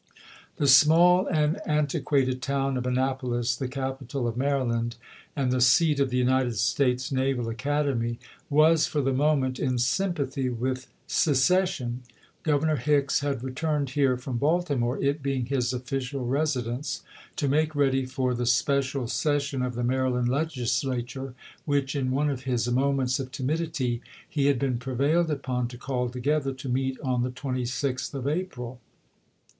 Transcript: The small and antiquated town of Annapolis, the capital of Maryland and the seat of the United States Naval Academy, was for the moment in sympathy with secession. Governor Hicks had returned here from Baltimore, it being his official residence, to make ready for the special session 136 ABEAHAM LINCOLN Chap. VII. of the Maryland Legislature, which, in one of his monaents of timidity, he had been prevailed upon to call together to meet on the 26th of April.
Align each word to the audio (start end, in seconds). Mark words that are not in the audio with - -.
The 0.57 0.65
small 0.67 1.27
and 1.27 1.59
antiquated 1.63 2.41
town 2.41 2.75
of 2.75 2.87
Annapolis, 2.87 3.55
the 3.55 3.67
capital 3.67 4.27
of 4.27 4.35
Maryland 4.35 4.95
and 5.35 5.51
the 5.51 5.61
seat 5.61 5.99
of 5.99 6.09
the 6.09 6.17
United 6.17 6.55
States 6.55 7.11
Naval 7.11 7.47
Academy, 7.49 8.17
was 8.49 8.87
for 8.87 8.99
the 8.99 9.13
moment 9.13 9.59
in 9.59 9.77
sympathy 9.77 10.49
with 10.49 10.87
secession. 11.05 12.01
Governor 12.41 12.77
Hicks 12.77 13.19
had 13.19 13.43
returned 13.43 13.91
here 13.91 14.17
from 14.17 14.37
Baltimore, 14.39 14.99
it 15.03 15.21
being 15.21 15.45
his 15.45 15.71
official 15.71 16.25
residence, 16.25 17.03
to 17.35 17.47
make 17.47 17.75
ready 17.75 18.07
for 18.07 18.33
the 18.33 18.47
special 18.47 19.07
session 19.07 19.59
136 19.59 19.59
ABEAHAM 19.59 19.65
LINCOLN 19.67 19.67
Chap. 19.67 19.67
VII. 19.67 19.67
of 19.67 20.33
the 20.33 20.33
Maryland 20.33 21.33
Legislature, 21.35 21.35
which, 21.65 21.95
in 21.95 22.09
one 22.09 22.31
of 22.31 22.45
his 22.45 22.67
monaents 22.67 23.19
of 23.19 23.29
timidity, 23.31 24.01
he 24.27 24.47
had 24.47 24.57
been 24.57 24.79
prevailed 24.79 25.29
upon 25.29 25.67
to 25.67 25.77
call 25.77 26.09
together 26.09 26.53
to 26.53 26.67
meet 26.67 26.99
on 27.01 27.21
the 27.21 27.29
26th 27.29 28.15
of 28.15 28.27
April. 28.27 28.81